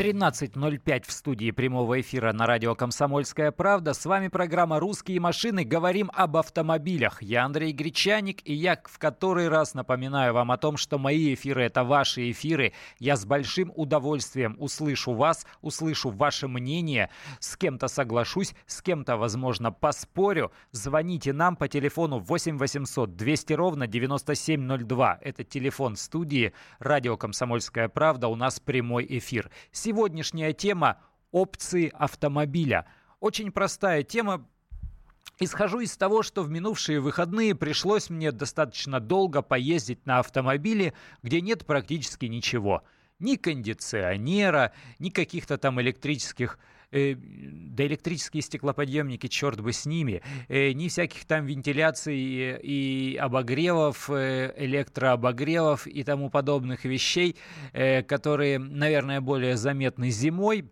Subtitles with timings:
[0.00, 3.92] 13.05 в студии прямого эфира на радио «Комсомольская правда».
[3.92, 5.62] С вами программа «Русские машины».
[5.62, 7.20] Говорим об автомобилях.
[7.20, 11.64] Я Андрей Гречаник, и я в который раз напоминаю вам о том, что мои эфиры–
[11.64, 12.72] это ваши эфиры.
[12.98, 17.10] Я с большим удовольствием услышу вас, услышу ваше мнение.
[17.38, 20.50] С кем-то соглашусь, с кем-то, возможно, поспорю.
[20.72, 25.18] Звоните нам по телефону 8 800 200 ровно 9702.
[25.20, 28.28] Это телефон студии «Радио «Комсомольская правда».
[28.28, 29.50] У нас прямой эфир.
[29.90, 30.98] Сегодняшняя тема–
[31.32, 32.86] опции автомобиля.
[33.18, 34.46] Очень простая тема,
[35.40, 40.94] Исхожу из того, что в минувшие выходные пришлось мне достаточно долго поездить на автомобиле,
[41.24, 42.84] где нет практически ничего.
[43.18, 46.60] Ни кондиционера, ни каких-то там электрических
[46.92, 54.10] э, да электрические стеклоподъемники, черт бы с ними, э, ни всяких там вентиляций и обогревов,
[54.10, 57.36] э, электрообогревов и тому подобных вещей,
[57.72, 60.70] э, которые, наверное, более заметны зимой,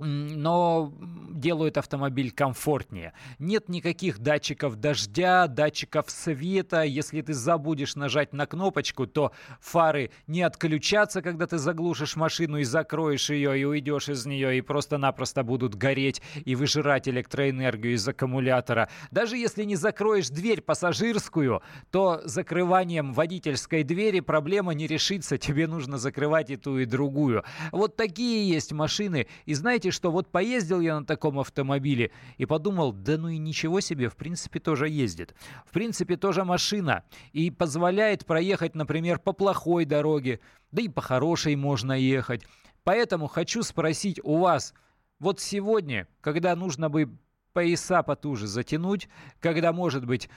[0.00, 0.92] но
[1.30, 3.12] делают автомобиль комфортнее.
[3.38, 6.82] Нет никаких датчиков дождя, датчиков света.
[6.82, 12.64] Если ты забудешь нажать на кнопочку, то фары не отключатся, когда ты заглушишь машину и
[12.64, 18.88] закроешь ее, и уйдешь из нее, и просто-напросто будут гореть и выжирать электроэнергию из аккумулятора.
[19.10, 25.38] Даже если не закроешь дверь пассажирскую, то закрыванием водительской двери проблема не решится.
[25.38, 27.44] Тебе нужно закрывать и ту, и другую.
[27.72, 29.26] Вот такие есть машины.
[29.46, 33.80] И знаете, что вот поездил я на таком автомобиле и подумал, да ну и ничего
[33.80, 35.34] себе, в принципе тоже ездит.
[35.66, 40.40] В принципе тоже машина и позволяет проехать, например, по плохой дороге,
[40.72, 42.42] да и по хорошей можно ехать.
[42.84, 44.74] Поэтому хочу спросить у вас,
[45.18, 47.10] вот сегодня, когда нужно бы
[47.52, 49.08] пояса потуже затянуть,
[49.40, 50.30] когда, может быть,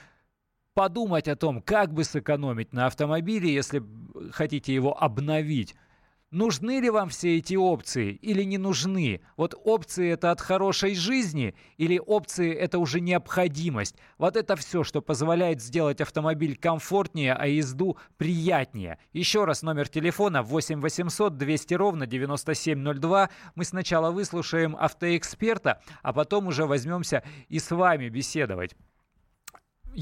[0.74, 3.82] подумать о том, как бы сэкономить на автомобиле, если
[4.32, 5.74] хотите его обновить,
[6.34, 9.20] Нужны ли вам все эти опции или не нужны?
[9.36, 13.94] Вот опции это от хорошей жизни или опции это уже необходимость?
[14.18, 18.98] Вот это все, что позволяет сделать автомобиль комфортнее, а езду приятнее.
[19.12, 23.30] Еще раз номер телефона 8 800 200 ровно 9702.
[23.54, 28.74] Мы сначала выслушаем автоэксперта, а потом уже возьмемся и с вами беседовать.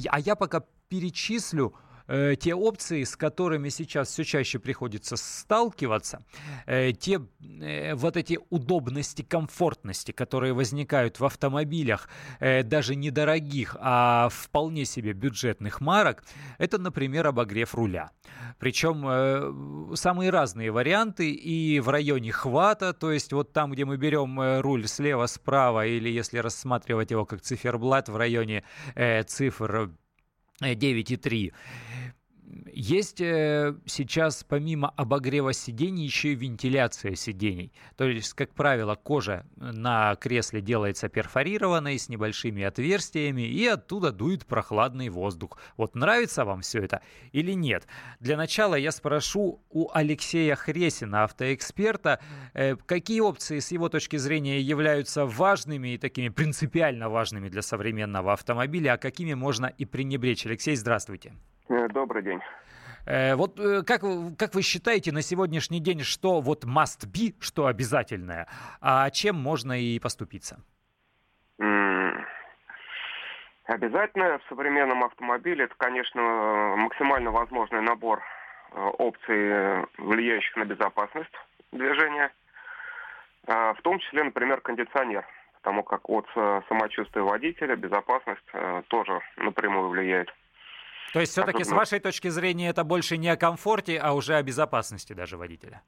[0.09, 1.75] А я пока перечислю
[2.07, 6.25] э, те опции, с которыми сейчас все чаще приходится сталкиваться,
[6.67, 12.09] э, те э, вот эти удобности, комфортности, которые возникают в автомобилях,
[12.41, 16.25] даже недорогих, а вполне себе бюджетных марок,
[16.59, 18.11] это, например, обогрев руля.
[18.59, 24.61] Причем самые разные варианты и в районе хвата, то есть вот там, где мы берем
[24.61, 28.65] руль слева-справа, или если рассматривать его как циферблат в районе
[28.95, 29.91] э, цифр
[30.61, 31.53] 9,3.
[32.75, 37.73] Есть э, сейчас помимо обогрева сидений еще и вентиляция сидений.
[37.97, 44.45] То есть, как правило, кожа на кресле делается перфорированной с небольшими отверстиями и оттуда дует
[44.47, 45.59] прохладный воздух.
[45.77, 47.87] Вот нравится вам все это или нет?
[48.21, 52.21] Для начала я спрошу у Алексея Хресина, автоэксперта,
[52.55, 58.33] э, какие опции с его точки зрения являются важными и такими принципиально важными для современного
[58.33, 60.47] автомобиля, а какими можно и пренебречь.
[60.47, 61.33] Алексей, здравствуйте.
[61.35, 62.41] Э, добрый день.
[63.06, 64.03] Э, вот э, как,
[64.39, 68.49] как вы считаете на сегодняшний день, что вот must be, что обязательное,
[68.81, 70.61] а чем можно и поступиться?
[73.65, 76.21] Обязательно в современном автомобиле это, конечно,
[76.77, 78.23] максимально возможный набор
[78.75, 81.33] опций, влияющих на безопасность
[81.71, 82.33] движения,
[83.47, 85.25] в том числе, например, кондиционер,
[85.62, 86.27] потому как от
[86.69, 88.44] самочувствия водителя безопасность
[88.89, 90.34] тоже напрямую влияет.
[91.12, 94.43] То есть все-таки с вашей точки зрения это больше не о комфорте, а уже о
[94.43, 95.83] безопасности даже водителя?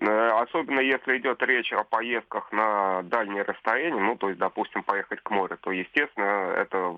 [0.00, 5.20] Э, особенно если идет речь о поездках на дальние расстояния, ну, то есть, допустим, поехать
[5.20, 6.96] к морю, то, естественно, это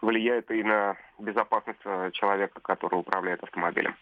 [0.00, 3.96] влияет и на безопасность э, человека, который управляет автомобилем.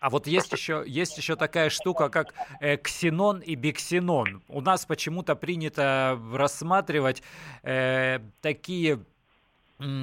[0.00, 4.42] А вот есть еще, есть еще такая штука, как э, ксенон и биксенон.
[4.48, 7.22] У нас почему-то принято рассматривать
[7.62, 9.00] э, такие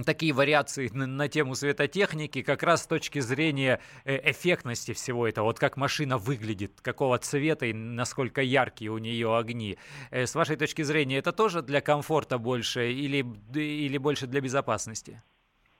[0.06, 5.46] такие вариации на, на тему светотехники как раз с точки зрения э, эффектности всего этого,
[5.46, 9.78] вот как машина выглядит, какого цвета и насколько яркие у нее огни.
[10.12, 15.22] Э, с вашей точки зрения это тоже для комфорта больше или, или больше для безопасности?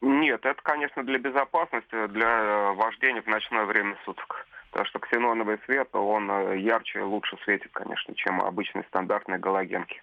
[0.02, 4.48] Нет, это, конечно, для безопасности, для э, вождения в ночное время суток.
[4.72, 10.02] Потому что ксеноновый свет, он ярче и лучше светит, конечно, чем обычные стандартные галогенки.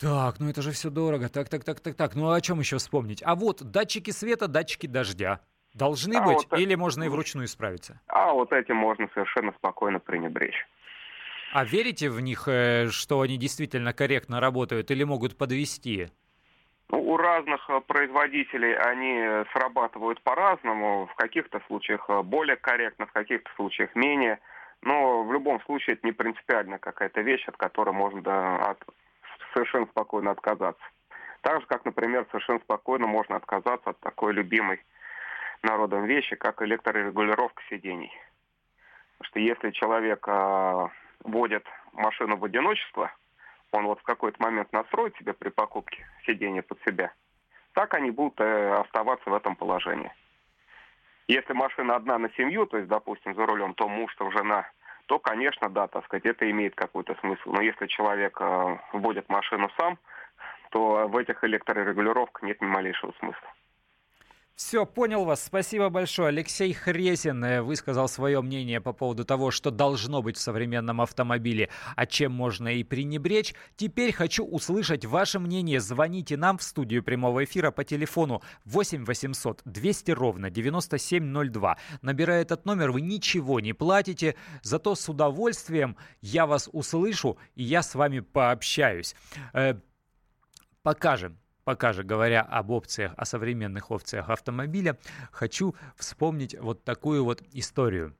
[0.00, 1.28] Так, ну это же все дорого.
[1.28, 2.14] Так, так, так, так, так.
[2.14, 3.22] Ну а о чем еще вспомнить?
[3.24, 5.40] А вот датчики света, датчики дождя.
[5.74, 8.00] Должны а быть вот, или можно и вручную справиться?
[8.06, 10.66] А вот этим можно совершенно спокойно пренебречь.
[11.52, 16.08] А верите в них, э, что они действительно корректно работают или могут подвести?
[16.90, 21.08] Ну, у разных э, производителей они срабатывают по-разному.
[21.12, 24.38] В каких-то случаях э, более корректно, в каких-то случаях менее.
[24.82, 28.84] Но в любом случае это не принципиально какая-то вещь, от которой можно да, от,
[29.52, 30.84] совершенно спокойно отказаться.
[31.42, 34.84] Так же, как, например, совершенно спокойно можно отказаться от такой любимой
[35.62, 38.12] народом вещи, как электрорегулировка сидений.
[39.18, 40.88] Потому что если человек э,
[41.24, 43.12] водит машину в одиночество,
[43.72, 47.12] он вот в какой-то момент настроит себе при покупке сиденья под себя,
[47.72, 50.12] так они будут э, оставаться в этом положении.
[51.26, 54.66] Если машина одна на семью, то есть, допустим, за рулем, то муж, то жена,
[55.08, 57.50] то, конечно, да, так сказать, это имеет какой-то смысл.
[57.50, 59.98] Но если человек э, водит машину сам,
[60.70, 63.48] то в этих электрорегулировках нет ни малейшего смысла.
[64.58, 65.44] Все, понял вас.
[65.44, 66.30] Спасибо большое.
[66.30, 71.68] Алексей Хресин э, высказал свое мнение по поводу того, что должно быть в современном автомобиле,
[71.94, 73.54] а чем можно и пренебречь.
[73.76, 75.78] Теперь хочу услышать ваше мнение.
[75.78, 81.76] Звоните нам в студию прямого эфира по телефону 8 800 200 ровно 9702.
[82.02, 87.84] Набирая этот номер, вы ничего не платите, зато с удовольствием я вас услышу и я
[87.84, 89.14] с вами пообщаюсь.
[89.52, 89.74] Э,
[90.82, 94.96] покажем пока же говоря об опциях, о современных опциях автомобиля,
[95.30, 98.16] хочу вспомнить вот такую вот историю.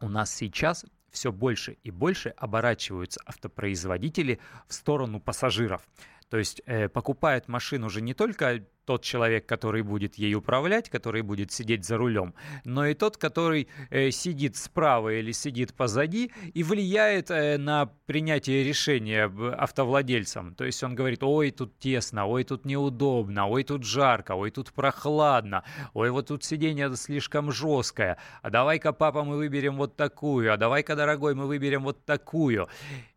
[0.00, 4.38] У нас сейчас все больше и больше оборачиваются автопроизводители
[4.68, 5.88] в сторону пассажиров.
[6.28, 11.22] То есть э, покупает машину уже не только тот человек, который будет ей управлять, который
[11.22, 12.34] будет сидеть за рулем,
[12.64, 18.64] но и тот, который э, сидит справа или сидит позади и влияет э, на принятие
[18.64, 19.24] решения
[19.56, 20.54] автовладельцам.
[20.54, 24.72] То есть он говорит, ой, тут тесно, ой, тут неудобно, ой, тут жарко, ой, тут
[24.72, 25.64] прохладно,
[25.94, 30.96] ой, вот тут сиденье слишком жесткое, а давай-ка, папа, мы выберем вот такую, а давай-ка,
[30.96, 32.68] дорогой, мы выберем вот такую.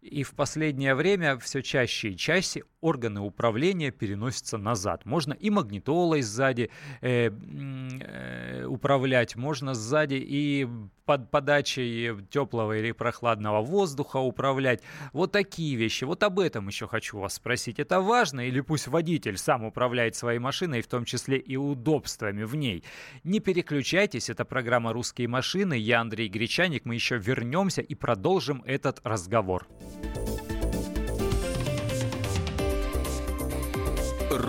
[0.01, 5.03] И в последнее время все чаще и чаще органы управления переносятся назад.
[5.05, 6.69] Можно и магнитолой сзади
[7.01, 10.67] э, э, управлять, можно сзади и
[11.05, 14.81] под подачей теплого или прохладного воздуха управлять.
[15.13, 16.03] Вот такие вещи.
[16.03, 17.79] Вот об этом еще хочу вас спросить.
[17.79, 22.55] Это важно или пусть водитель сам управляет своей машиной, в том числе и удобствами в
[22.55, 22.83] ней?
[23.23, 25.75] Не переключайтесь, это программа «Русские машины».
[25.75, 26.85] Я Андрей Гречаник.
[26.85, 29.67] Мы еще вернемся и продолжим этот разговор.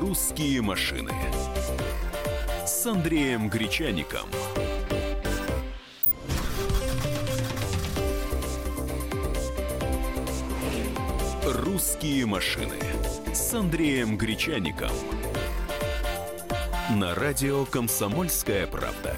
[0.07, 1.13] «Русские машины»
[2.65, 4.29] с Андреем Гречаником.
[11.45, 12.77] «Русские машины»
[13.35, 14.93] с Андреем Гречаником.
[16.91, 19.17] На радио «Комсомольская правда».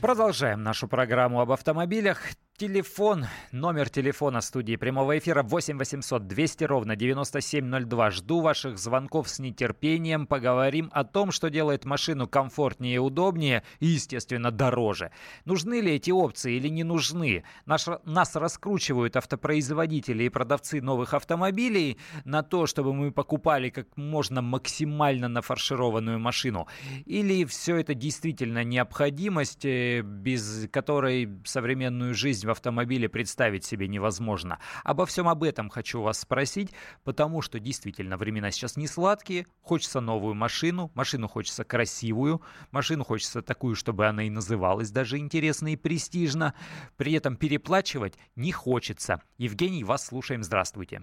[0.00, 2.22] Продолжаем нашу программу об автомобилях.
[2.58, 8.10] Телефон, номер телефона студии прямого эфира 8 800 200 ровно 9702.
[8.10, 10.26] Жду ваших звонков с нетерпением.
[10.26, 15.12] Поговорим о том, что делает машину комфортнее и удобнее и, естественно, дороже.
[15.44, 17.44] Нужны ли эти опции или не нужны?
[17.64, 24.42] Наш, нас раскручивают автопроизводители и продавцы новых автомобилей на то, чтобы мы покупали как можно
[24.42, 26.66] максимально нафаршированную машину.
[27.06, 34.58] Или все это действительно необходимость, э, без которой современную жизнь в автомобиле представить себе невозможно.
[34.84, 36.72] Обо всем об этом хочу вас спросить,
[37.04, 43.42] потому что действительно времена сейчас не сладкие, хочется новую машину, машину хочется красивую, машину хочется
[43.42, 46.54] такую, чтобы она и называлась даже интересно и престижно,
[46.96, 49.20] при этом переплачивать не хочется.
[49.36, 51.02] Евгений, вас слушаем, здравствуйте.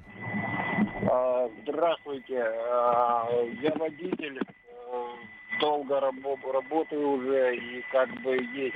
[1.10, 3.30] А, здравствуйте, а,
[3.62, 4.42] я водитель,
[5.60, 8.76] долго работаю уже, и как бы есть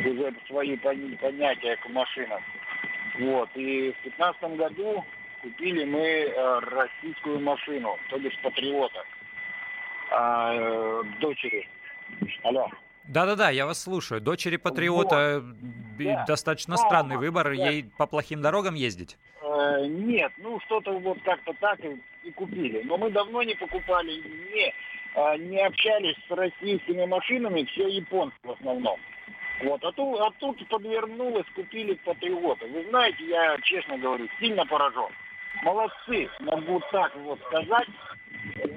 [0.00, 2.42] уже свои понятия к машинам.
[3.18, 3.48] Вот.
[3.54, 5.04] И в 2015 году
[5.42, 9.04] купили мы э, российскую машину, то бишь Патриота,
[10.10, 11.68] а, э, дочери.
[12.42, 12.68] Алло.
[13.04, 14.20] Да-да-да, я вас слушаю.
[14.20, 15.56] Дочери Патриота вот.
[15.98, 16.24] да.
[16.26, 16.82] достаточно да.
[16.82, 17.56] странный выбор.
[17.56, 17.70] Да.
[17.70, 19.16] Ей по плохим дорогам ездить?
[19.42, 22.82] Э, нет, ну что-то вот как-то так и, и купили.
[22.84, 24.12] Но мы давно не покупали,
[24.52, 24.74] не
[25.38, 28.98] не общались с российскими машинами, все японцы в основном.
[29.62, 32.66] Вот, а тут, а тут подвернулось, купили патриоты.
[32.66, 35.08] Вы знаете, я честно говорю, сильно поражен.
[35.62, 37.88] Молодцы, могу так вот сказать.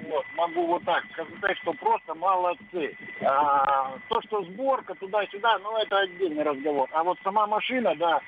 [0.07, 2.97] Вот, могу вот так сказать, что просто молодцы.
[3.21, 6.89] А, то, что сборка туда-сюда, ну это отдельный разговор.
[6.93, 8.19] А вот сама машина, да,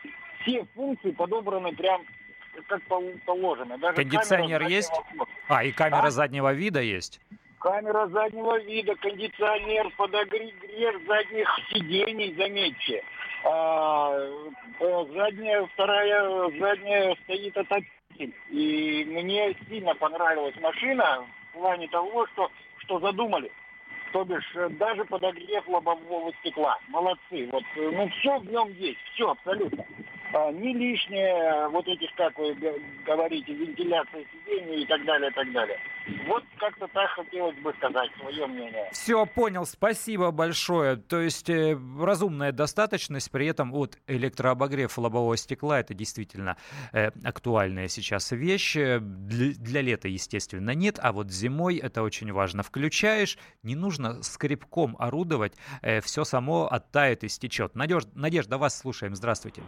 [0.41, 2.05] все функции подобраны прям
[2.67, 2.81] как
[3.25, 3.77] положено.
[3.79, 4.91] Даже Кондиционер есть?
[5.11, 5.25] Вида.
[5.47, 6.11] А, и камера а?
[6.11, 7.19] заднего вида есть?
[7.63, 10.53] Камера заднего вида, кондиционер, подогрев
[11.07, 13.01] задних сидений, заметьте.
[13.45, 14.17] А,
[14.81, 18.33] э, задняя, вторая, задняя стоит отопитель.
[18.49, 23.49] И мне сильно понравилась машина в плане того, что, что задумали.
[24.11, 26.77] То бишь, э, даже подогрев лобового стекла.
[26.89, 27.47] Молодцы.
[27.49, 29.85] Вот, э, ну, все в нем есть, все абсолютно.
[30.33, 32.55] А, не лишнее вот этих, как вы
[33.05, 35.79] говорите, вентиляция сидений и так далее, и так далее.
[36.27, 38.89] Вот как-то так хотелось бы сказать свое мнение.
[38.91, 40.97] Все, понял, спасибо большое.
[40.97, 46.57] То есть э, разумная достаточность, при этом вот электрообогрев лобового стекла это действительно
[46.91, 48.75] э, актуальная сейчас вещь.
[48.75, 52.63] Для, для лета, естественно, нет, а вот зимой это очень важно.
[52.63, 57.75] Включаешь, не нужно скребком орудовать, э, все само оттает и стечет.
[57.75, 59.61] Надежда, Надежда, вас слушаем, здравствуйте.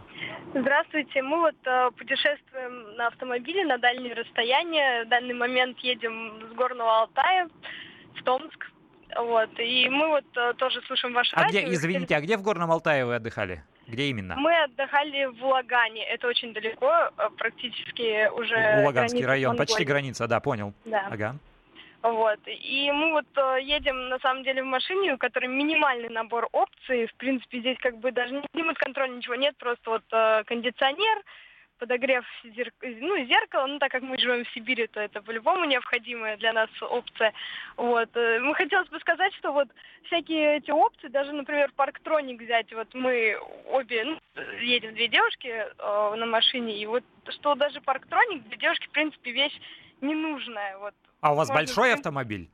[0.54, 1.22] Здравствуйте.
[1.22, 5.04] Мы вот э, путешествуем на автомобиле на дальние расстояния.
[5.04, 7.48] В данный момент едем с Горного Алтая
[8.14, 8.70] в Томск.
[9.16, 9.50] Вот.
[9.58, 11.60] И мы вот э, тоже слушаем ваш а радио.
[11.60, 13.62] Где, извините, а где в Горном Алтае вы отдыхали?
[13.86, 14.34] Где именно?
[14.36, 16.04] Мы отдыхали в Лагане.
[16.04, 18.84] Это очень далеко, э, практически уже...
[18.84, 20.74] Лаганский район, почти граница, да, понял.
[20.84, 21.06] Да.
[21.10, 21.36] Ага.
[22.02, 22.38] Вот.
[22.46, 27.06] И мы вот э, едем, на самом деле, в машине, у которой минимальный набор опций.
[27.06, 30.04] В принципе, здесь как бы даже не климат-контроль, ничего нет, просто вот
[30.46, 31.22] кондиционер,
[31.78, 32.74] подогрев зерк...
[32.82, 36.70] ну, зеркала, ну, так как мы живем в Сибири, то это по-любому необходимая для нас
[36.80, 37.32] опция.
[37.76, 38.08] Вот.
[38.16, 39.68] Э, мы хотелось бы сказать, что вот
[40.04, 44.18] всякие эти опции, даже, например, парктроник взять, вот мы обе ну,
[44.60, 49.32] едем две девушки э, на машине, и вот что даже парктроник для девушки, в принципе,
[49.32, 49.58] вещь
[50.00, 50.78] ненужная.
[50.78, 52.48] Вот а у вас Можно большой автомобиль?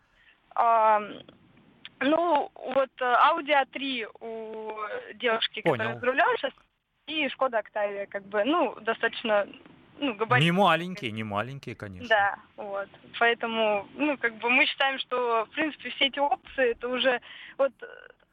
[0.54, 1.00] А,
[2.00, 4.72] ну, вот э, Audi A3 у
[5.14, 5.76] девушки, Понял.
[5.76, 6.52] которая за рулем сейчас,
[7.06, 9.46] и Шкода Октавия, как бы, ну, достаточно
[9.98, 10.44] ну, габарит.
[10.44, 12.08] Не маленькие, не маленькие, конечно.
[12.08, 12.88] Да, вот.
[13.18, 17.20] Поэтому, ну, как бы мы считаем, что, в принципе, все эти опции, это уже,
[17.58, 17.72] вот,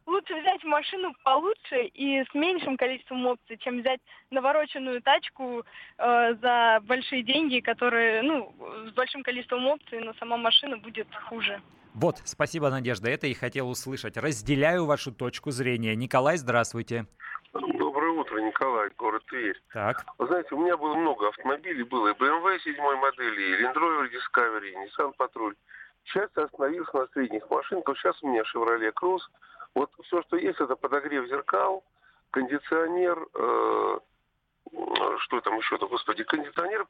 [0.05, 3.99] лучше взять машину получше и с меньшим количеством опций, чем взять
[4.31, 5.63] навороченную тачку
[5.97, 8.53] э, за большие деньги, которые, ну,
[8.87, 11.61] с большим количеством опций, но сама машина будет хуже.
[11.93, 14.17] Вот, спасибо, Надежда, это и хотел услышать.
[14.17, 15.95] Разделяю вашу точку зрения.
[15.95, 17.05] Николай, здравствуйте.
[18.19, 19.57] Утро, Николай, город Тверь.
[19.71, 20.03] Так.
[20.17, 24.09] Вы знаете, у меня было много автомобилей, было и BMW 7 модели, и Land Rover
[24.11, 25.55] Discovery, и Nissan Patrol.
[26.03, 27.97] Сейчас я остановился на средних машинках.
[27.97, 29.23] Сейчас у меня Chevrolet Cruze,
[29.73, 31.85] вот все, что есть, это подогрев зеркал,
[32.31, 33.99] кондиционер, э,
[35.19, 36.87] что там еще-то, господи, кондиционер,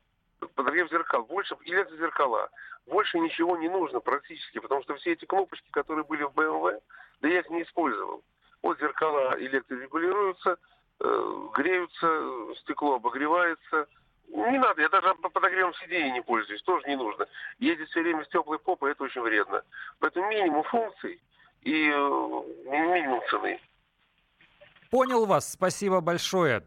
[0.55, 2.49] подогрев зеркал, больше электрозеркала.
[2.87, 6.81] Больше ничего не нужно практически, потому что все эти кнопочки, которые были в BMW,
[7.21, 8.23] да я их не использовал.
[8.63, 10.57] Вот зеркала электрорегулируются,
[10.99, 13.87] греются, стекло обогревается.
[14.27, 17.25] Не надо, я даже по подогревом сиденья не пользуюсь, тоже не нужно.
[17.57, 19.63] Ездить все время с теплой попой, это очень вредно.
[19.99, 21.19] Поэтому минимум функций–
[21.63, 23.59] и э, минимум цены.
[24.89, 26.63] Понял вас, спасибо большое.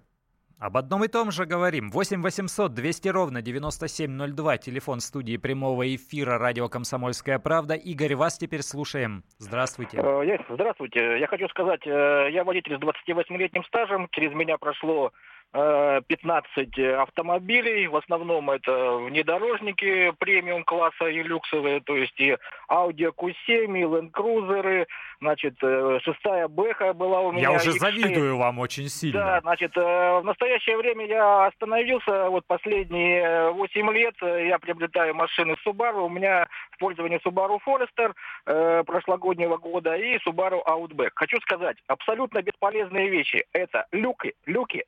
[0.63, 1.91] Об одном и том же говорим.
[1.91, 7.75] 8 800 200 ровно 9702, телефон студии прямого эфира радио «Комсомольская правда».
[7.75, 9.25] Игорь, вас теперь слушаем.
[9.39, 9.99] Здравствуйте.
[9.99, 11.19] Э, здравствуйте.
[11.19, 14.07] Я хочу сказать, э, я водитель с 28-летним стажем.
[14.13, 15.11] Через меня прошло
[15.53, 22.37] 15 автомобилей, в основном это внедорожники премиум класса и люксовые, то есть и
[22.71, 24.87] Audi Q7, и Land Cruiser,
[25.21, 27.51] значит, э, шестая Бэха была у меня.
[27.51, 27.79] Я уже X6.
[27.79, 29.21] завидую вам очень сильно.
[29.21, 29.81] Да, значит, э,
[30.21, 36.49] в настоящее время я остановился, вот последние 8 лет я приобретаю машины Subaru, у меня
[36.71, 38.15] в пользовании Subaru Forester
[38.47, 41.11] э, прошлогоднего года и Subaru Outback.
[41.15, 43.45] Хочу сказать, абсолютно бесполезные вещи.
[43.53, 44.85] Это люки, люки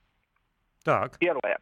[0.84, 1.18] так.
[1.18, 1.58] Первое.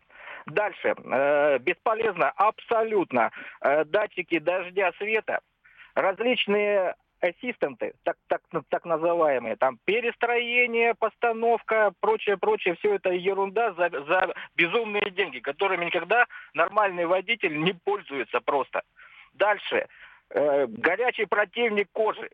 [0.47, 0.95] Дальше.
[1.05, 5.41] Э, бесполезно абсолютно э, датчики дождя, света,
[5.95, 13.91] различные ассистенты, так, так, так называемые, там перестроение, постановка, прочее, прочее, все это ерунда за,
[13.91, 18.83] за безумные деньги, которыми никогда нормальный водитель не пользуется просто.
[19.35, 19.87] Дальше.
[20.31, 22.29] Э, горячий противник кожи.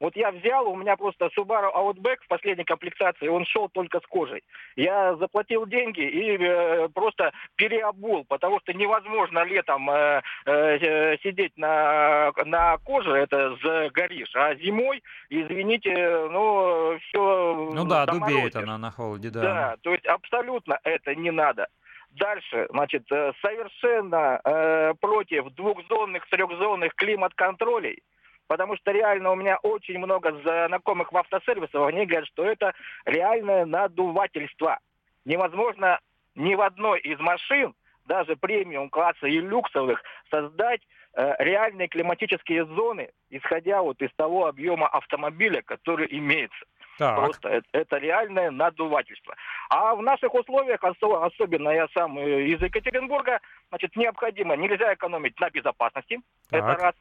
[0.00, 4.06] Вот я взял, у меня просто Subaru Outback в последней комплектации, он шел только с
[4.06, 4.44] кожей.
[4.76, 12.32] Я заплатил деньги и э, просто переобул, потому что невозможно летом э, э, сидеть на,
[12.44, 14.34] на коже, это загоришь.
[14.34, 15.92] А зимой, извините,
[16.30, 17.70] ну, все...
[17.74, 19.40] Ну да, дубеет она на холоде, да.
[19.40, 21.68] Да, то есть абсолютно это не надо.
[22.12, 28.02] Дальше, значит, э, совершенно э, против двухзонных, трехзонных климат-контролей.
[28.48, 32.74] Потому что реально у меня очень много знакомых в автосервисах, они говорят, что это
[33.04, 34.78] реальное надувательство.
[35.24, 36.00] Невозможно
[36.34, 37.74] ни в одной из машин
[38.06, 40.80] даже премиум класса и люксовых, создать
[41.14, 46.64] э, реальные климатические зоны, исходя вот из того объема автомобиля, который имеется.
[46.98, 47.16] Так.
[47.16, 49.36] Просто это, это реальное надувательство.
[49.68, 56.18] А в наших условиях, особенно я сам из Екатеринбурга, значит, необходимо, нельзя экономить на безопасности.
[56.50, 56.64] Так.
[56.64, 56.94] Это раз.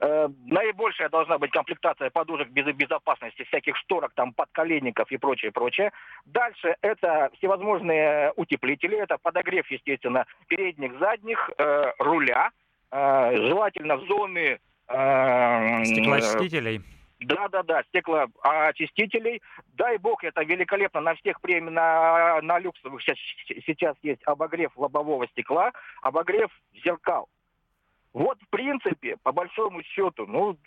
[0.00, 5.92] Э, наибольшая должна быть комплектация подушек без безопасности, всяких шторок, там, подколенников и прочее, прочее.
[6.24, 12.50] Дальше это всевозможные утеплители, это подогрев, естественно, передних, задних, э, руля,
[12.92, 14.60] э, желательно зоны...
[14.86, 16.80] Э, Стеклоочистителей.
[17.20, 19.42] Да, да, да, стеклоочистителей.
[19.74, 23.18] Дай бог, это великолепно на всех премиях, на, на люксовых сейчас,
[23.66, 26.50] сейчас есть обогрев лобового стекла, обогрев
[26.84, 27.28] зеркал.
[28.18, 30.58] Вот, в принципе, по большому счету, ну,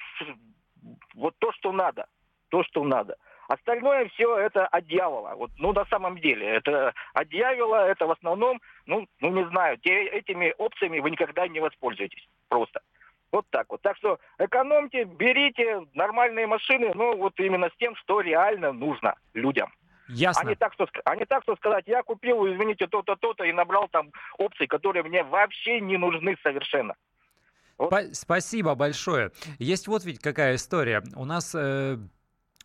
[1.16, 2.08] вот то, что надо.
[2.48, 3.18] То, что надо.
[3.50, 5.36] Остальное все это от дьявола.
[5.36, 9.78] Вот, ну, на самом деле, это от дьявола, это в основном, ну, ну не знаю,
[9.80, 12.26] те, этими опциями вы никогда не воспользуетесь.
[12.48, 12.80] Просто.
[13.34, 13.82] Вот так вот.
[13.82, 19.74] Так что экономьте, берите нормальные машины, ну, вот именно с тем, что реально нужно людям.
[20.08, 20.44] Ясно.
[20.46, 23.52] А не так, что, а не так, что сказать, я купил, извините, то-то, то-то, и
[23.52, 26.96] набрал там опции, которые мне вообще не нужны совершенно.
[27.90, 28.16] Вот.
[28.16, 29.32] Спасибо большое.
[29.60, 31.04] Есть вот ведь какая история.
[31.16, 31.98] У нас э,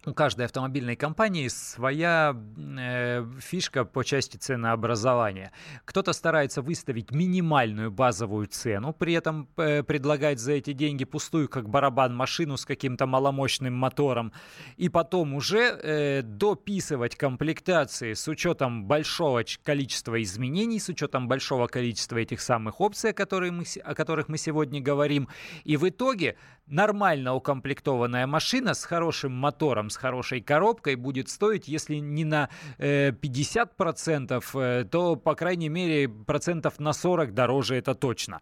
[0.06, 2.34] у каждой автомобильной компании своя
[2.78, 5.50] э, фишка по части ценообразования.
[5.84, 11.68] Кто-то старается выставить минимальную базовую цену, при этом э, предлагать за эти деньги пустую, как
[11.68, 14.32] барабан, машину с каким-то маломощным мотором,
[14.76, 22.18] и потом уже э, дописывать комплектации с учетом большого количества изменений, с учетом большого количества
[22.18, 25.28] этих самых опций, о, которые мы, о которых мы сегодня говорим.
[25.64, 26.36] И в итоге
[26.66, 33.11] нормально укомплектованная машина с хорошим мотором, с хорошей коробкой будет стоить, если не на э,
[33.11, 38.40] 50%, э, то, по крайней мере, процентов на 40 дороже это точно.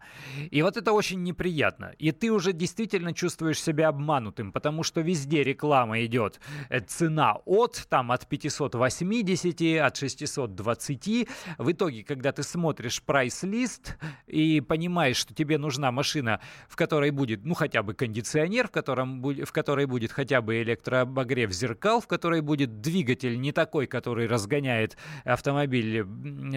[0.49, 1.93] И вот это очень неприятно.
[1.99, 6.39] И ты уже действительно чувствуешь себя обманутым, потому что везде реклама идет.
[6.69, 11.27] Э, цена от, там, от 580, от 620.
[11.57, 13.97] В итоге, когда ты смотришь прайс-лист
[14.27, 18.71] и понимаешь, что тебе нужна машина, в которой будет, ну, хотя бы кондиционер, кондиционер, в,
[18.71, 24.27] котором, в которой будет хотя бы электрообогрев зеркал, в которой будет двигатель не такой, который
[24.27, 26.05] разгоняет автомобиль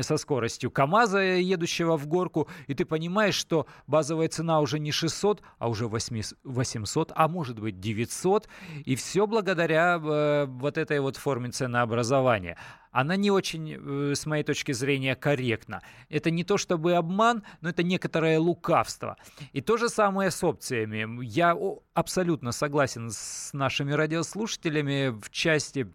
[0.02, 5.42] со скоростью КАМАЗа, едущего в горку, и ты понимаешь, что базовая цена уже не 600,
[5.58, 8.48] а уже 800, а может быть 900,
[8.84, 12.56] и все благодаря э, вот этой вот форме ценообразования
[12.90, 15.82] она не очень, э, с моей точки зрения, корректна.
[16.08, 19.16] Это не то чтобы обман, но это некоторое лукавство.
[19.52, 21.24] И то же самое с опциями.
[21.24, 21.56] Я
[21.94, 25.92] абсолютно согласен с нашими радиослушателями в части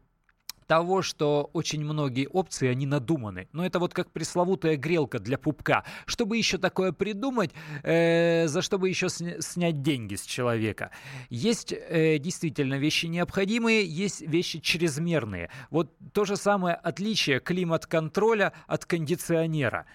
[0.65, 3.47] того, что очень многие опции, они надуманы.
[3.51, 5.83] Но это вот как пресловутая грелка для пупка.
[6.05, 7.51] Чтобы еще такое придумать,
[7.83, 10.91] э, за что бы еще сня- снять деньги с человека.
[11.29, 15.49] Есть э, действительно вещи необходимые, есть вещи чрезмерные.
[15.69, 19.85] Вот то же самое отличие климат-контроля от кондиционера.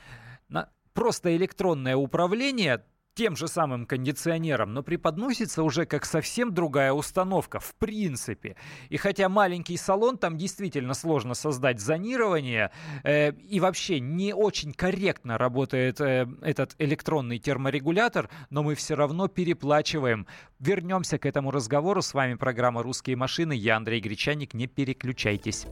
[0.49, 2.83] На, просто электронное управление
[3.19, 8.55] тем же самым кондиционером, но преподносится уже как совсем другая установка, в принципе.
[8.91, 12.71] И хотя маленький салон, там действительно сложно создать зонирование,
[13.03, 19.27] э, и вообще не очень корректно работает э, этот электронный терморегулятор, но мы все равно
[19.27, 20.29] переплачиваем.
[20.61, 22.03] Вернемся к этому разговору.
[22.03, 23.53] С вами программа «Русские машины».
[23.53, 24.55] Я Андрей Гречаник.
[24.55, 25.67] Не переключайтесь.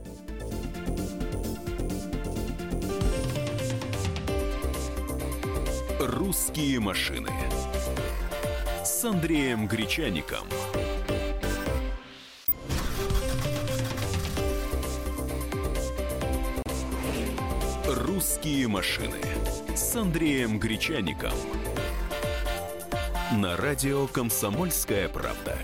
[6.17, 7.29] «Русские машины»
[8.83, 10.47] с Андреем Гречаником.
[17.85, 19.19] «Русские машины»
[19.75, 21.33] с Андреем Гречаником.
[23.33, 25.55] На радио «Комсомольская правда».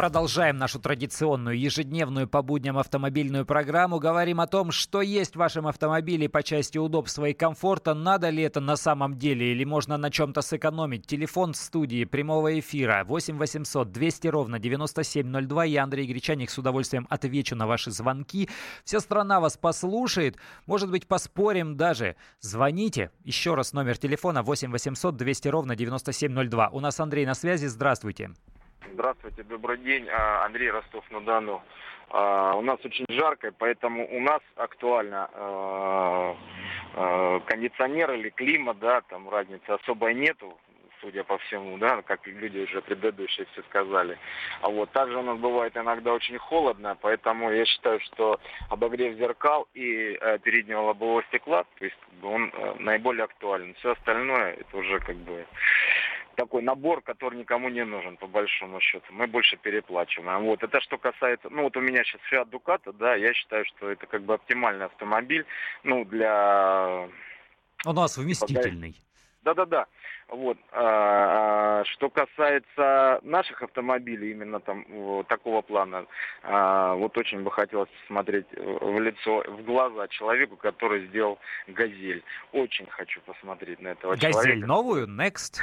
[0.00, 3.98] Продолжаем нашу традиционную ежедневную по будням автомобильную программу.
[3.98, 7.92] Говорим о том, что есть в вашем автомобиле по части удобства и комфорта.
[7.92, 11.06] Надо ли это на самом деле или можно на чем-то сэкономить?
[11.06, 15.64] Телефон студии прямого эфира 8 800 200 ровно 9702.
[15.66, 18.48] Я Андрей Гречаник с удовольствием отвечу на ваши звонки.
[18.86, 20.38] Вся страна вас послушает.
[20.64, 22.16] Может быть, поспорим даже.
[22.40, 23.10] Звоните.
[23.24, 26.70] Еще раз номер телефона 8 800 200 ровно 9702.
[26.70, 27.66] У нас Андрей на связи.
[27.66, 28.30] Здравствуйте.
[28.88, 30.08] Здравствуйте, добрый день.
[30.08, 31.62] А, Андрей Ростов-на-Дону.
[32.08, 36.36] А, у нас очень жарко, поэтому у нас актуально а,
[37.46, 40.56] кондиционер или климат, да, там разницы особой нету.
[41.00, 44.18] судя по всему, да, как люди уже предыдущие все сказали.
[44.60, 48.38] А вот также у нас бывает иногда очень холодно, поэтому я считаю, что
[48.68, 53.74] обогрев зеркал и э, переднего лобового стекла, то есть он э, наиболее актуален.
[53.74, 55.46] Все остальное это уже как бы
[56.40, 59.06] такой набор, который никому не нужен, по большому счету.
[59.10, 60.44] Мы больше переплачиваем.
[60.44, 60.62] Вот.
[60.62, 61.50] Это что касается...
[61.50, 64.86] Ну, вот у меня сейчас Fiat Ducato, да, я считаю, что это как бы оптимальный
[64.86, 65.44] автомобиль,
[65.84, 67.08] ну, для...
[67.84, 68.94] Он у нас вместительный.
[69.42, 69.86] Да-да-да.
[70.28, 70.58] Вот.
[70.72, 76.06] А, а, что касается наших автомобилей, именно там вот, такого плана,
[76.42, 82.22] а, вот очень бы хотелось смотреть в лицо, в глаза человеку, который сделал «Газель».
[82.52, 84.54] Очень хочу посмотреть на этого Газель человека.
[84.54, 85.06] «Газель» новую?
[85.06, 85.60] Next?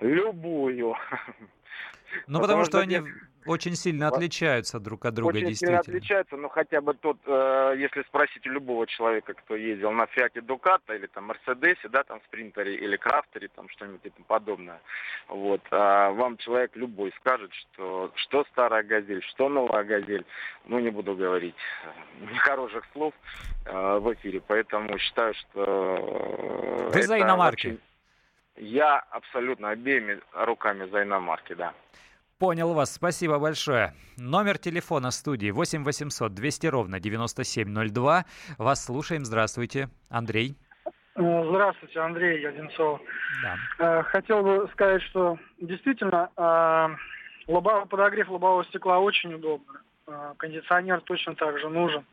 [0.00, 0.96] Любую.
[2.26, 3.02] Ну, потому, потому что они
[3.46, 5.82] очень сильно отличаются друг от друга, очень действительно.
[5.82, 10.06] сильно отличаются, но хотя бы тот, э, если спросить у любого человека, кто ездил на
[10.06, 14.80] Фиате Дуката или там Мерседесе, да, там Спринтере или Крафтере, там что-нибудь и тому подобное,
[15.28, 20.24] вот, а вам человек любой скажет, что что старая газель, что новая газель,
[20.66, 23.12] ну не буду говорить э, нехороших слов
[23.66, 26.90] э, в эфире, поэтому считаю, что...
[26.92, 27.66] Вы за иномарки?
[27.66, 27.80] Очень...
[28.56, 31.74] Я абсолютно обеими руками за иномарки, да.
[32.38, 33.94] Понял вас, спасибо большое.
[34.16, 38.24] Номер телефона студии 8 800 200 ровно 9702.
[38.58, 39.88] Вас слушаем, здравствуйте.
[40.08, 40.56] Андрей.
[41.16, 43.00] Э, здравствуйте, Андрей Одинцов.
[43.42, 43.56] Да.
[43.78, 46.88] Э, хотел бы сказать, что действительно э,
[47.46, 49.80] лобовой подогрев лобового стекла очень удобно.
[50.36, 52.04] Кондиционер точно так же нужен.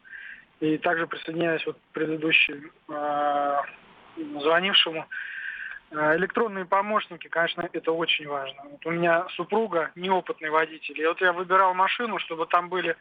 [0.60, 2.70] И также присоединяюсь вот к предыдущему
[4.16, 5.08] звонившему.
[5.92, 8.64] Э, электронные помощники, конечно, это очень важно.
[8.64, 11.00] Вот у меня супруга неопытный водитель.
[11.00, 12.96] И вот я выбирал машину, чтобы там были...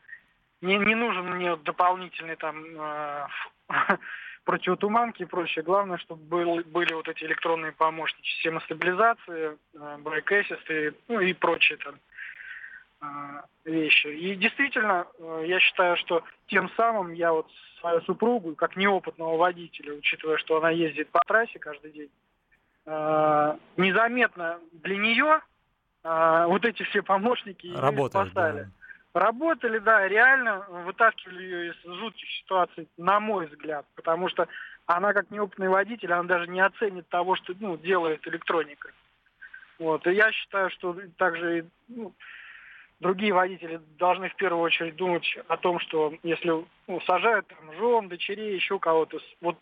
[0.60, 3.26] Не, не нужен мне дополнительный там э,
[4.44, 5.62] противотуманки и прочее.
[5.62, 8.28] Главное, чтобы был, были вот эти электронные помощники.
[8.28, 11.94] Система стабилизации, э, брейк и, ну, и прочие там
[13.02, 14.08] э, вещи.
[14.08, 17.46] И действительно, э, я считаю, что тем самым я вот
[17.78, 22.10] свою супругу, как неопытного водителя, учитывая, что она ездит по трассе каждый день,
[22.86, 25.40] э, незаметно для нее
[26.04, 28.62] э, вот эти все помощники Работают, поставили.
[29.12, 29.20] Да.
[29.20, 34.46] Работали, да, реально вытаскивали ее из жутких ситуаций, на мой взгляд, потому что
[34.86, 38.90] она как неопытный водитель, она даже не оценит того, что ну, делает электроника.
[39.80, 40.06] Вот.
[40.06, 42.12] И я считаю, что также ну,
[43.00, 48.08] другие водители должны в первую очередь думать о том, что если ну, сажают там жен,
[48.08, 49.56] дочерей, еще кого-то, вот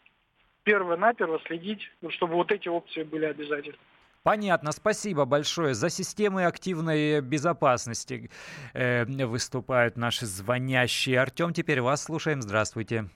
[0.68, 3.78] перво-наперво следить, чтобы вот эти опции были обязательны.
[4.22, 5.72] Понятно, спасибо большое.
[5.72, 8.30] За системы активной безопасности
[8.74, 11.20] э, выступают наши звонящие.
[11.20, 12.42] Артем, теперь вас слушаем.
[12.42, 13.06] Здравствуйте.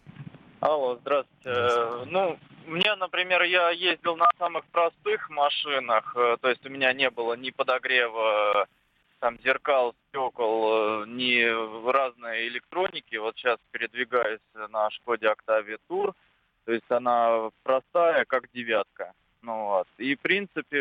[0.61, 1.43] Алло, здравствуйте.
[1.43, 2.11] здравствуйте.
[2.11, 7.11] Ну, мне, например, я ездил на самых простых машинах, э, то есть у меня не
[7.11, 8.67] было ни подогрева
[9.19, 11.45] там зеркал, стекол, э, ни
[11.91, 13.17] разной электроники.
[13.17, 16.15] Вот сейчас передвигаюсь на Шкоде Octavia Tour–
[16.65, 19.13] то есть она простая, как девятка.
[19.43, 19.89] Ну, вот.
[19.99, 20.81] И, в принципе,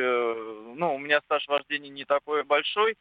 [0.76, 2.96] ну, у меня стаж вождения не такой большой,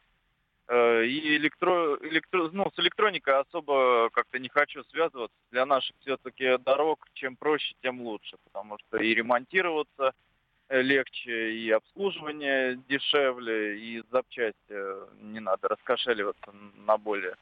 [0.67, 5.37] э, и электро, электро, ну, с электроникой особо как-то не хочу связываться.
[5.51, 10.13] Для наших все-таки дорог чем проще, тем лучше, потому что и ремонтироваться
[10.69, 14.73] легче, и обслуживание дешевле, и запчасти
[15.21, 17.35] не надо раскошеливаться на более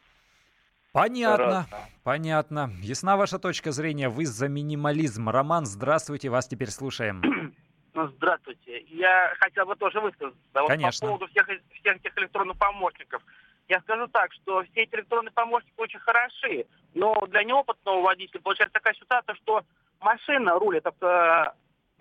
[0.91, 1.67] Понятно,
[2.03, 2.71] понятно.
[2.81, 4.09] Ясна ваша точка зрения.
[4.09, 5.29] Вы за минимализм.
[5.29, 7.21] Роман, здравствуйте, вас теперь слушаем.
[7.95, 8.81] Ну, здравствуйте.
[8.87, 11.07] Я хотел бы тоже высказаться Конечно.
[11.07, 13.21] по поводу всех, всех этих электронных помощников.
[13.67, 18.73] Я скажу так, что все эти электронные помощники очень хороши, но для неопытного водителя получается
[18.73, 19.63] такая ситуация, что
[19.99, 21.43] машина рулит э,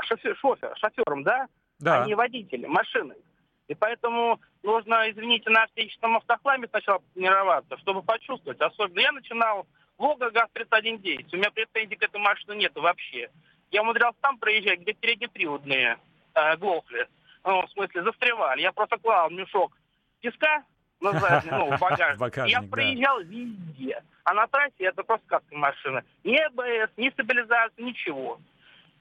[0.03, 1.49] шофер, шофер, шофером, да?
[1.81, 2.03] Да.
[2.03, 3.17] А не водитель, машиной.
[3.69, 8.61] И поэтому нужно, извините, на отечественном автохламе сначала тренироваться, чтобы почувствовать.
[8.61, 9.67] Особенно я начинал
[9.99, 11.29] Волга ГАЗ-3110.
[11.33, 13.31] У меня претензий к этой машине нет вообще.
[13.71, 15.99] Я умудрялся там проезжать, где переднеприводные
[16.35, 17.07] э, глохли.
[17.45, 18.63] Ну, в смысле, застревали.
[18.63, 19.77] Я просто клал мешок
[20.21, 20.65] песка
[21.01, 22.19] на задний, ну, в багажник.
[22.19, 23.25] багажник я проезжал да.
[23.25, 24.03] везде.
[24.25, 26.03] А на трассе это просто как машина.
[26.25, 28.41] Ни АБС, ни стабилизация, ничего.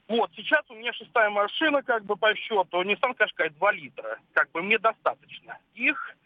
[0.08, 4.18] Вот, сейчас у меня шестая машина, как бы по счету, Nissan Qashqai 2 литра.
[4.32, 5.58] Как бы мне достаточно.
[5.74, 6.16] Их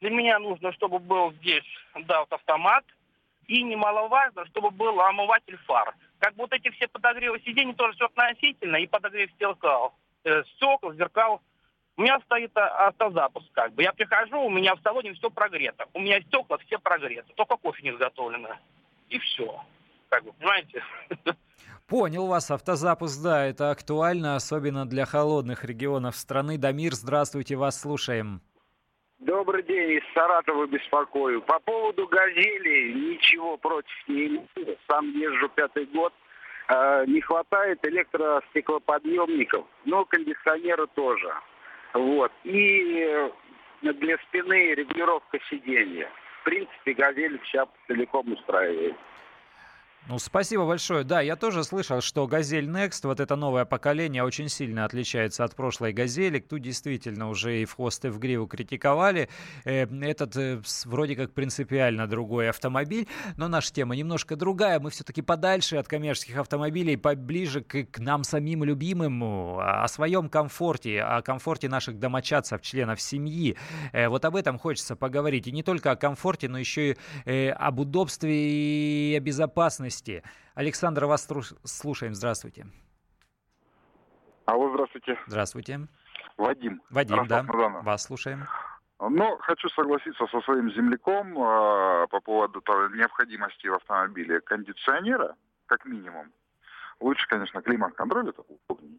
[0.00, 1.64] для меня нужно, чтобы был здесь,
[2.06, 2.84] да, вот автомат.
[3.48, 5.94] И немаловажно, чтобы был омыватель фар.
[6.18, 8.76] Как бы вот эти все подогревы сидений тоже все относительно.
[8.76, 9.92] И подогрев стекол,
[10.22, 11.42] э, стекол, зеркал.
[11.96, 13.82] У меня стоит автозапуск, как бы.
[13.82, 15.86] Я прихожу, у меня в салоне все прогрето.
[15.92, 17.32] У меня стекла все прогреты.
[17.34, 18.56] Только кофе не изготовлено.
[19.10, 19.60] И все.
[20.08, 20.82] Как бы, понимаете?
[21.86, 26.56] Понял вас, автозапуск, да, это актуально, особенно для холодных регионов страны.
[26.56, 28.40] Дамир, здравствуйте, вас слушаем.
[29.18, 31.42] Добрый день, из Саратова беспокою.
[31.42, 34.78] По поводу «Газели» ничего против не имею.
[34.88, 36.14] Сам езжу пятый год.
[36.68, 41.34] Э, не хватает электростеклоподъемников, но кондиционера тоже.
[41.92, 42.32] Вот.
[42.44, 43.30] И
[43.82, 46.08] для спины регулировка сиденья.
[46.40, 48.96] В принципе, «Газель» сейчас целиком устраивает.
[50.06, 51.02] Ну, спасибо большое.
[51.02, 55.56] Да, я тоже слышал, что «Газель Next», вот это новое поколение, очень сильно отличается от
[55.56, 56.40] прошлой «Газели».
[56.40, 59.30] Тут действительно уже и в хвост, и в гриву критиковали.
[59.64, 64.78] Э, этот э, вроде как принципиально другой автомобиль, но наша тема немножко другая.
[64.78, 69.24] Мы все-таки подальше от коммерческих автомобилей, поближе к, к нам самим любимым,
[69.58, 73.56] о своем комфорте, о комфорте наших домочадцев, членов семьи.
[73.92, 75.46] Э, вот об этом хочется поговорить.
[75.46, 80.22] И не только о комфорте, но еще и об удобстве и о безопасности новости.
[80.54, 81.28] Александр, вас
[81.64, 82.14] слушаем.
[82.14, 82.66] Здравствуйте.
[84.46, 85.18] Алло, здравствуйте.
[85.26, 85.80] Здравствуйте.
[86.36, 86.82] Вадим.
[86.90, 87.42] Вадим, да.
[87.82, 88.46] Вас слушаем.
[89.00, 92.62] Ну, хочу согласиться со своим земляком э, по поводу
[92.94, 95.34] необходимости в автомобиле кондиционера,
[95.66, 96.32] как минимум.
[97.00, 98.98] Лучше, конечно, климат-контроль, это удобнее.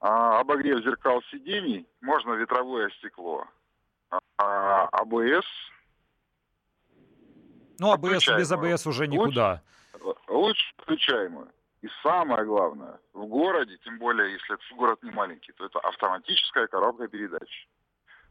[0.00, 3.44] А, обогрев зеркал сидений, можно ветровое стекло.
[4.38, 5.46] А, АБС...
[7.78, 9.50] Ну, АБС без АБС уже никуда.
[9.52, 9.62] Лучше,
[10.36, 11.50] лучше включаемую.
[11.82, 16.66] И самое главное, в городе, тем более, если это город не маленький, то это автоматическая
[16.66, 17.68] коробка передач.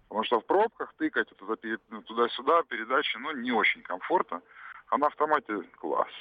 [0.08, 1.28] Потому что в пробках тыкать
[2.08, 4.42] туда-сюда передачи, ну, не очень комфортно.
[4.90, 6.12] А на автомате класс.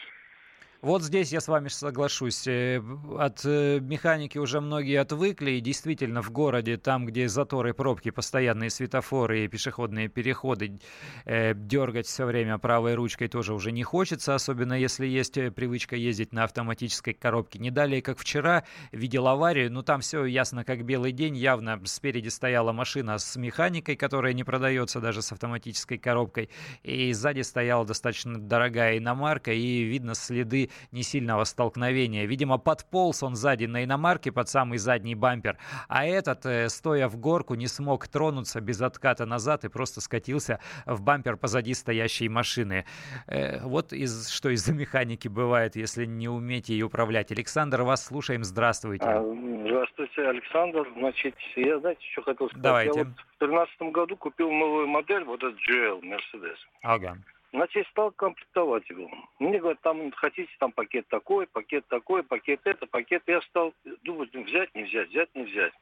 [0.83, 2.45] Вот здесь я с вами соглашусь.
[2.49, 2.83] Э,
[3.17, 8.69] от э, механики уже многие отвыкли, и действительно в городе, там, где заторы, пробки, постоянные
[8.69, 10.81] светофоры и пешеходные переходы,
[11.25, 16.33] э, дергать все время правой ручкой тоже уже не хочется, особенно если есть привычка ездить
[16.33, 17.61] на автоматической коробке.
[17.61, 21.37] Не далее, как вчера, видел аварию, но там все ясно, как белый день.
[21.37, 26.51] Явно спереди стояла машина с механикой, которая не продается даже с автоматической коробкой,
[26.83, 32.27] и сзади стояла достаточно дорогая иномарка, и видно следы не сильного столкновения.
[32.27, 35.59] Видимо, подполз он сзади на иномарке под самый задний бампер,
[35.89, 40.61] а этот, э, стоя в горку, не смог тронуться без отката назад и просто скатился
[40.87, 42.85] в бампер позади стоящей машины.
[43.27, 47.33] Э, вот из, что из-за механики бывает, если не умеете ей управлять.
[47.33, 48.45] Александр, вас слушаем.
[48.45, 49.05] Здравствуйте.
[49.05, 50.89] А, здравствуйте, Александр.
[50.97, 52.63] Значит, я, знаете, что хотел сказать?
[52.63, 52.99] Давайте.
[53.01, 56.57] Я вот в 2013 году купил новую модель, вот этот GL Mercedes.
[56.83, 57.19] Ага.
[57.53, 59.11] Значит, стал комплектовать его.
[59.39, 63.23] Мне говорят, там хотите там пакет такой, пакет такой, пакет это, пакет.
[63.27, 65.75] Я стал думать, ну, взять, не взять, взять, не взять.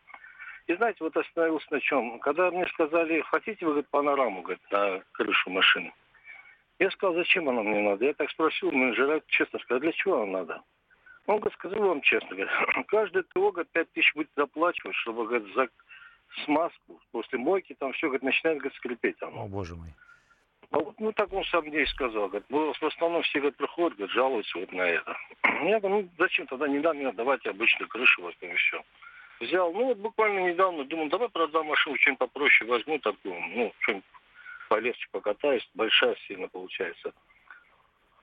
[0.66, 2.18] И знаете, вот остановился на чем.
[2.18, 5.92] Когда мне сказали, хотите вы, говорит, панораму, говорит, на крышу машины.
[6.80, 8.04] Я сказал, зачем она мне надо?
[8.04, 10.62] Я так спросил менеджера, честно сказать, для чего она надо?
[11.26, 12.50] Он говорит, скажу вам честно, говорит,
[12.88, 15.68] каждый ТО, говорит, 5 тысяч будет заплачивать, чтобы, говорит, за
[16.44, 19.22] смазку после мойки там все, говорит, начинает, говорит, скрипеть.
[19.22, 19.44] Оно.
[19.44, 19.94] О, боже мой.
[20.70, 22.28] А вот, ну, так он сам мне и сказал.
[22.28, 25.16] Говорит, в основном все говорит, приходят, говорит, жалуются вот на это.
[25.64, 28.83] Я говорю, ну, зачем тогда не дам мне давайте обычную крышу возьмем и все.
[29.40, 34.04] Взял, ну, вот буквально недавно, думаю, давай продам машину, чем попроще возьму такую, ну, что-нибудь
[34.68, 37.12] полегче покатаюсь, большая сильно получается.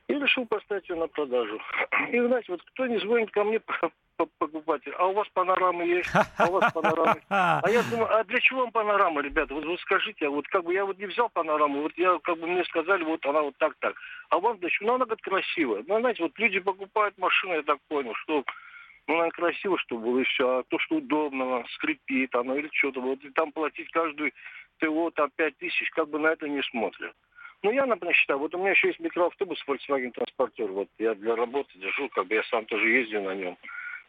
[0.08, 1.60] И решил поставить ее на продажу.
[2.12, 3.60] И, знаете, вот кто не звонит ко мне
[4.26, 7.22] покупатель, а у вас панорамы есть, а у вас панорамы.
[7.30, 9.54] А я думаю, а для чего вам панорама, ребята?
[9.54, 12.38] Вот вы скажите, а вот как бы я вот не взял панораму, вот я как
[12.40, 13.96] бы мне сказали, вот она вот так так.
[14.30, 14.88] А вам для чего?
[14.88, 15.84] Ну она говорит красивая.
[15.88, 18.44] Ну, знаете, вот люди покупают машину, я так понял, что
[19.08, 20.60] ну, она красиво, чтобы было и все.
[20.60, 23.00] А то, что удобно, скрипит оно или что-то.
[23.00, 24.32] Вот и там платить каждую
[24.80, 27.14] ТО там 5 тысяч, как бы на это не смотрят.
[27.64, 31.36] Ну, я, например, считаю, вот у меня еще есть микроавтобус Volkswagen Transporter, вот я для
[31.36, 33.58] работы держу, как бы я сам тоже ездил на нем.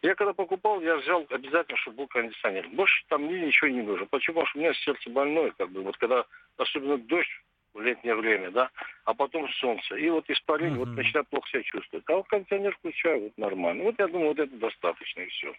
[0.03, 2.69] Я когда покупал, я взял обязательно, чтобы был кондиционер.
[2.69, 4.07] Больше там мне ничего не нужно.
[4.07, 4.35] Почему?
[4.35, 6.25] Потому что у меня сердце больное, как бы, вот когда,
[6.57, 7.29] особенно дождь
[7.75, 8.71] в летнее время, да,
[9.05, 9.97] а потом солнце.
[9.97, 10.79] И вот испарение, mm-hmm.
[10.79, 12.05] вот начинает плохо себя чувствовать.
[12.09, 13.85] А вот кондиционер включаю, вот нормально.
[13.85, 15.53] Вот я думаю, вот это достаточно и все.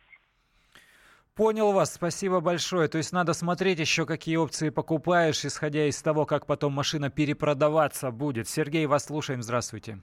[1.36, 2.90] Понял вас, спасибо большое.
[2.90, 8.12] То есть надо смотреть еще, какие опции покупаешь, исходя из того, как потом машина перепродаваться
[8.12, 8.50] будет.
[8.50, 10.00] Сергей, вас слушаем, здравствуйте.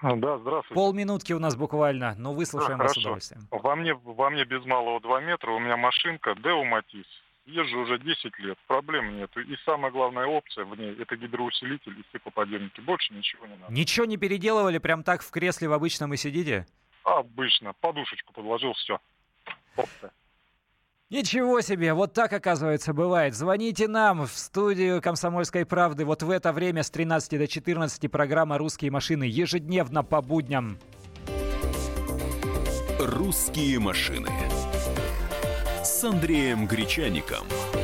[0.00, 0.74] А, да, здравствуйте.
[0.74, 3.42] Полминутки у нас буквально, но выслушаем да, вас с удовольствием.
[3.50, 7.06] Во мне, во мне без малого 2 метра, у меня машинка Део Матис.
[7.46, 9.34] Езжу уже 10 лет, проблем нет.
[9.36, 12.80] И самая главная опция в ней– это гидроусилитель и стеклоподъемники.
[12.82, 13.72] Больше ничего не надо.
[13.72, 14.76] Ничего не переделывали?
[14.76, 16.66] Прям так в кресле в обычном и сидите?
[17.04, 17.72] Обычно.
[17.80, 19.00] Подушечку подложил, все.
[19.76, 20.12] Опция.
[21.10, 23.34] Ничего себе, вот так, оказывается, бывает.
[23.34, 26.04] Звоните нам в студию «Комсомольской правды».
[26.04, 30.78] Вот в это время с 13 до 14 программа «Русские машины» ежедневно по будням.
[33.00, 34.28] «Русские машины»
[35.82, 37.46] с Андреем Гречаником–